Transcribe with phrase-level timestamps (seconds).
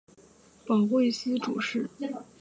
[0.65, 1.87] 保惠司主事。